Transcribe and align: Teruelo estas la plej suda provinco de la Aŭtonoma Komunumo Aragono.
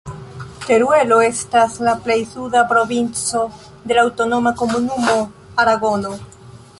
Teruelo 0.69 1.19
estas 1.25 1.75
la 1.87 1.91
plej 2.07 2.15
suda 2.31 2.63
provinco 2.71 3.43
de 3.91 3.99
la 3.99 4.03
Aŭtonoma 4.07 4.55
Komunumo 4.63 5.19
Aragono. 5.65 6.15